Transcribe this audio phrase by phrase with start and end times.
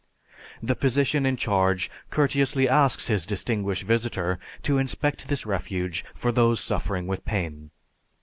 [0.63, 6.59] The physician in charge courteously asks his distinguished visitor to inspect this refuge for those
[6.59, 7.69] suffering with pain.